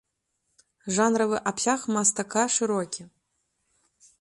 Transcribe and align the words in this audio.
Жанравы 0.95 1.37
абсяг 1.51 1.81
мастака 1.99 2.45
шырокі. 2.57 3.03